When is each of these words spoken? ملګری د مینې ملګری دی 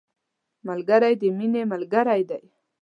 ملګری 0.67 1.13
د 1.21 1.23
مینې 1.37 1.63
ملګری 1.71 2.21
دی 2.29 2.43